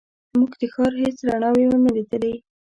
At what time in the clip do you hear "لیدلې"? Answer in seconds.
1.97-2.33